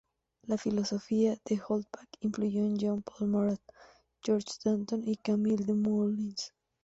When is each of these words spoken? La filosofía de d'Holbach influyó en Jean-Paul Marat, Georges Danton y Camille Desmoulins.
La 0.47 0.57
filosofía 0.57 1.37
de 1.45 1.57
d'Holbach 1.57 2.09
influyó 2.21 2.61
en 2.65 2.75
Jean-Paul 2.75 3.27
Marat, 3.27 3.61
Georges 4.23 4.59
Danton 4.63 5.07
y 5.07 5.15
Camille 5.17 5.63
Desmoulins. 5.63 6.55